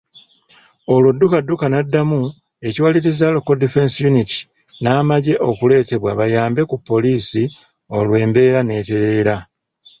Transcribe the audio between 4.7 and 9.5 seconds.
n'amagye okuleetebwa bayambe ku poliisi olwo embeera n'etereera.